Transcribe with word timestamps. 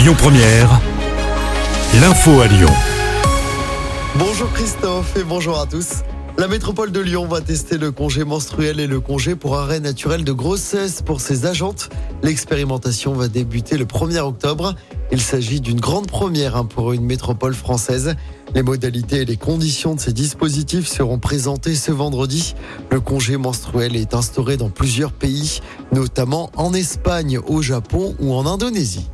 Lyon 0.00 0.14
Première, 0.16 0.80
l'info 2.00 2.40
à 2.40 2.46
Lyon. 2.46 2.70
Bonjour 4.18 4.50
Christophe 4.50 5.14
et 5.18 5.24
bonjour 5.24 5.60
à 5.60 5.66
tous. 5.66 5.96
La 6.38 6.48
métropole 6.48 6.90
de 6.90 7.00
Lyon 7.00 7.26
va 7.26 7.42
tester 7.42 7.76
le 7.76 7.90
congé 7.90 8.24
menstruel 8.24 8.80
et 8.80 8.86
le 8.86 8.98
congé 9.00 9.36
pour 9.36 9.58
arrêt 9.58 9.78
naturel 9.78 10.24
de 10.24 10.32
grossesse 10.32 11.02
pour 11.02 11.20
ses 11.20 11.44
agentes. 11.44 11.90
L'expérimentation 12.22 13.12
va 13.12 13.28
débuter 13.28 13.76
le 13.76 13.84
1er 13.84 14.20
octobre. 14.20 14.74
Il 15.12 15.20
s'agit 15.20 15.60
d'une 15.60 15.80
grande 15.80 16.06
première 16.06 16.56
hein, 16.56 16.64
pour 16.64 16.94
une 16.94 17.04
métropole 17.04 17.54
française. 17.54 18.14
Les 18.54 18.62
modalités 18.62 19.18
et 19.18 19.24
les 19.26 19.36
conditions 19.36 19.96
de 19.96 20.00
ces 20.00 20.14
dispositifs 20.14 20.88
seront 20.88 21.18
présentées 21.18 21.74
ce 21.74 21.92
vendredi. 21.92 22.54
Le 22.90 23.00
congé 23.00 23.36
menstruel 23.36 23.96
est 23.96 24.14
instauré 24.14 24.56
dans 24.56 24.70
plusieurs 24.70 25.12
pays, 25.12 25.60
notamment 25.92 26.50
en 26.56 26.72
Espagne, 26.72 27.38
au 27.38 27.60
Japon 27.60 28.16
ou 28.18 28.32
en 28.32 28.46
Indonésie. 28.46 29.10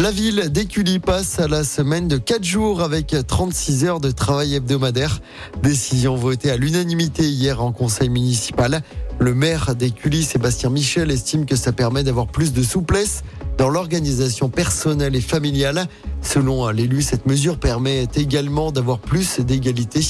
La 0.00 0.10
ville 0.10 0.48
d'Écully 0.48 0.98
passe 0.98 1.40
à 1.40 1.46
la 1.46 1.62
semaine 1.62 2.08
de 2.08 2.16
4 2.16 2.42
jours 2.42 2.80
avec 2.80 3.14
36 3.26 3.84
heures 3.84 4.00
de 4.00 4.10
travail 4.10 4.54
hebdomadaire. 4.54 5.20
Décision 5.62 6.16
votée 6.16 6.50
à 6.50 6.56
l'unanimité 6.56 7.28
hier 7.28 7.62
en 7.62 7.70
conseil 7.70 8.08
municipal. 8.08 8.80
Le 9.18 9.34
maire 9.34 9.74
d'Écully, 9.74 10.24
Sébastien 10.24 10.70
Michel, 10.70 11.10
estime 11.10 11.44
que 11.44 11.54
ça 11.54 11.72
permet 11.72 12.02
d'avoir 12.02 12.28
plus 12.28 12.54
de 12.54 12.62
souplesse 12.62 13.24
dans 13.58 13.68
l'organisation 13.68 14.48
personnelle 14.48 15.14
et 15.16 15.20
familiale. 15.20 15.86
Selon 16.22 16.70
l'élu, 16.70 17.02
cette 17.02 17.26
mesure 17.26 17.58
permet 17.58 18.08
également 18.14 18.72
d'avoir 18.72 19.00
plus 19.00 19.38
d'égalité 19.40 20.00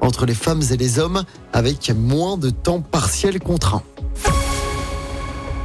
entre 0.00 0.26
les 0.26 0.34
femmes 0.34 0.62
et 0.70 0.76
les 0.76 1.00
hommes 1.00 1.24
avec 1.52 1.92
moins 1.96 2.36
de 2.36 2.50
temps 2.50 2.82
partiel 2.82 3.40
contraint. 3.40 3.82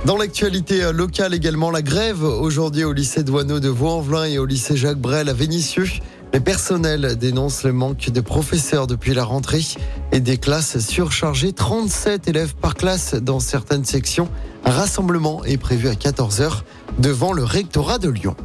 Dans 0.06 0.18
l'actualité 0.18 0.92
locale 0.94 1.34
également, 1.34 1.72
la 1.72 1.82
grève 1.82 2.24
aujourd'hui 2.24 2.84
au 2.84 2.94
lycée 2.94 3.24
Douaneau 3.24 3.60
de 3.60 3.70
Vaux-en-Velin 3.70 4.26
et 4.26 4.38
au 4.38 4.46
lycée 4.46 4.78
Jacques 4.78 5.00
Brel 5.00 5.30
à 5.30 5.34
Vénissieux. 5.34 5.88
Les 6.32 6.40
personnels 6.40 7.18
dénoncent 7.18 7.64
le 7.64 7.74
manque 7.74 8.12
de 8.12 8.22
professeurs 8.22 8.86
depuis 8.86 9.16
la 9.16 9.24
rentrée 9.24 9.66
et 10.12 10.20
des 10.20 10.38
classes 10.38 10.78
surchargées. 10.78 11.54
37 11.54 12.28
élèves 12.28 12.54
par 12.54 12.76
classe 12.76 13.16
dans 13.16 13.40
certaines 13.40 13.84
sections. 13.84 14.30
Un 14.64 14.72
rassemblement 14.72 15.44
est 15.44 15.58
prévu 15.58 15.88
à 15.88 15.94
14h 15.94 16.62
devant 17.00 17.34
le 17.34 17.44
rectorat 17.44 17.98
de 17.98 18.10
Lyon. 18.10 18.36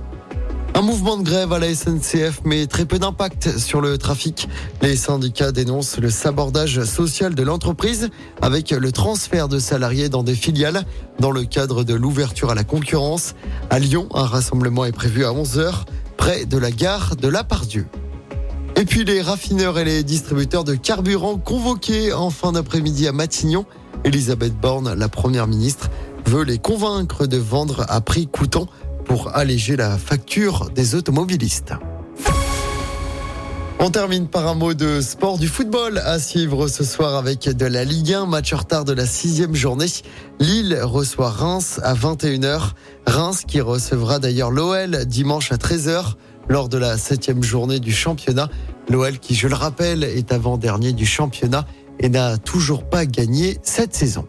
Un 0.81 0.83
mouvement 0.83 1.19
de 1.19 1.23
grève 1.23 1.53
à 1.53 1.59
la 1.59 1.75
SNCF, 1.75 2.41
mais 2.47 2.67
très 2.67 2.87
peu 2.87 2.99
d'impact 2.99 3.59
sur 3.59 3.83
le 3.83 3.99
trafic. 3.99 4.49
Les 4.81 4.97
syndicats 4.97 5.53
dénoncent 5.53 5.99
le 5.99 6.09
sabordage 6.09 6.83
social 6.85 7.35
de 7.35 7.43
l'entreprise 7.43 8.09
avec 8.41 8.71
le 8.71 8.91
transfert 8.91 9.49
de 9.49 9.59
salariés 9.59 10.09
dans 10.09 10.23
des 10.23 10.35
filiales 10.35 10.87
dans 11.19 11.33
le 11.33 11.45
cadre 11.45 11.85
de 11.85 11.93
l'ouverture 11.93 12.51
à 12.51 12.55
la 12.55 12.65
concurrence. 12.65 13.35
À 13.69 13.79
Lyon, 13.79 14.09
un 14.15 14.25
rassemblement 14.25 14.87
est 14.87 14.93
prévu 14.93 15.27
à 15.27 15.33
11h 15.33 15.85
près 16.17 16.47
de 16.47 16.57
la 16.57 16.71
gare 16.71 17.15
de 17.15 17.29
La 17.29 17.45
Pardieu. 17.45 17.87
Et 18.75 18.87
puis 18.87 19.05
les 19.05 19.21
raffineurs 19.21 19.79
et 19.79 19.85
les 19.85 20.03
distributeurs 20.03 20.65
de 20.65 20.77
carburant 20.77 21.37
convoqués 21.37 22.15
en 22.15 22.31
fin 22.31 22.53
d'après-midi 22.53 23.07
à 23.07 23.13
Matignon. 23.13 23.67
Elisabeth 24.05 24.59
Borne, 24.59 24.95
la 24.95 25.09
première 25.11 25.47
ministre, 25.47 25.91
veut 26.25 26.45
les 26.45 26.57
convaincre 26.57 27.27
de 27.27 27.37
vendre 27.37 27.85
à 27.91 28.01
prix 28.01 28.29
coûtant 28.29 28.67
pour 29.11 29.35
alléger 29.35 29.75
la 29.75 29.99
facture 29.99 30.71
des 30.71 30.95
automobilistes. 30.95 31.75
On 33.81 33.91
termine 33.91 34.29
par 34.29 34.47
un 34.47 34.55
mot 34.55 34.73
de 34.73 35.01
sport 35.01 35.37
du 35.37 35.49
football 35.49 35.99
à 35.99 36.21
suivre 36.21 36.69
ce 36.69 36.85
soir 36.85 37.17
avec 37.17 37.49
de 37.49 37.67
la 37.67 37.83
Ligue 37.83 38.13
1, 38.13 38.27
match 38.27 38.55
retard 38.55 38.85
de 38.85 38.93
la 38.93 39.07
sixième 39.07 39.57
journée. 39.57 39.89
Lille 40.39 40.79
reçoit 40.81 41.31
Reims 41.31 41.81
à 41.83 41.93
21h. 41.93 42.71
Reims 43.05 43.43
qui 43.49 43.61
recevra 43.61 44.21
d'ailleurs 44.21 44.53
l'OL 44.53 45.05
dimanche 45.07 45.51
à 45.51 45.57
13h 45.57 46.15
lors 46.49 46.69
de 46.69 46.79
la 46.79 46.97
septième 46.97 47.43
journée 47.43 47.81
du 47.81 47.91
championnat. 47.91 48.49
L'OL 48.89 49.19
qui, 49.19 49.35
je 49.35 49.49
le 49.49 49.57
rappelle, 49.57 50.05
est 50.05 50.31
avant-dernier 50.31 50.93
du 50.93 51.05
championnat 51.05 51.67
et 51.99 52.09
n'a 52.09 52.39
toujours 52.39 52.89
pas 52.89 53.07
gagné 53.07 53.59
cette 53.65 53.93
saison. 53.93 54.29